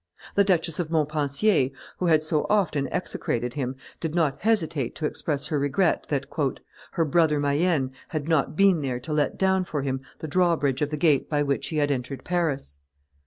[0.33, 1.69] The Duchess of Montpensier,
[1.99, 6.25] who had so often execrated him, did not hesitate to express her regret that
[6.93, 10.89] "her brother Mayenne had not been there to let down for him the drawbridge of
[10.89, 12.79] the gate by which he had entered Paris."